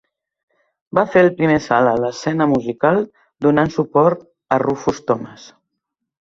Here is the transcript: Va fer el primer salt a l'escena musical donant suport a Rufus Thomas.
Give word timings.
Va 0.99 1.01
fer 1.15 1.21
el 1.25 1.27
primer 1.41 1.57
salt 1.65 1.89
a 1.89 1.93
l'escena 2.03 2.47
musical 2.53 2.97
donant 3.47 3.71
suport 3.77 4.25
a 4.57 4.61
Rufus 4.65 5.05
Thomas. 5.13 5.47